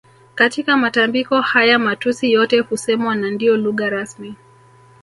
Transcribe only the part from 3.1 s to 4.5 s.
na ndio lugha rasmi